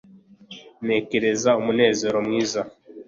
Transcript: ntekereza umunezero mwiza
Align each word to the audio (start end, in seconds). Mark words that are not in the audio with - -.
ntekereza 0.85 1.49
umunezero 1.59 2.17
mwiza 2.25 2.61